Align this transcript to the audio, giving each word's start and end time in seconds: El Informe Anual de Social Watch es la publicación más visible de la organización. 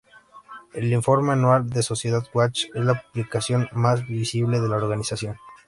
El 0.73 0.91
Informe 0.91 1.33
Anual 1.33 1.69
de 1.69 1.83
Social 1.83 2.27
Watch 2.33 2.65
es 2.73 2.83
la 2.83 2.99
publicación 3.03 3.69
más 3.71 4.07
visible 4.07 4.59
de 4.59 4.67
la 4.67 4.77
organización. 4.77 5.37